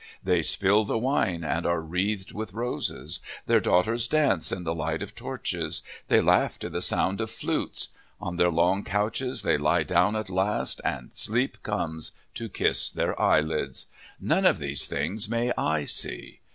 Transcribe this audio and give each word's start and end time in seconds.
They 0.23 0.41
spill 0.41 0.83
the 0.83 0.97
wine 0.97 1.43
and 1.43 1.63
are 1.67 1.79
wreathed 1.79 2.31
with 2.31 2.53
roses. 2.55 3.19
Their 3.45 3.59
daughters 3.59 4.07
dance 4.07 4.51
in 4.51 4.63
the 4.63 4.73
light 4.73 5.03
of 5.03 5.13
torches. 5.13 5.83
They 6.07 6.19
laugh 6.21 6.57
to 6.57 6.69
the 6.71 6.81
sound 6.81 7.21
of 7.21 7.29
flutes. 7.29 7.89
On 8.19 8.37
their 8.37 8.49
long 8.49 8.83
couches 8.83 9.43
they 9.43 9.59
lie 9.59 9.83
down 9.83 10.15
at 10.15 10.31
last, 10.31 10.81
and 10.83 11.11
sleep 11.13 11.61
comes 11.61 12.13
to 12.33 12.49
kiss 12.49 12.89
their 12.89 13.13
eyelids. 13.21 13.85
None 14.19 14.47
of 14.47 14.57
these 14.57 14.87
things 14.87 15.29
may 15.29 15.51
I 15.55 15.85
see. 15.85 16.39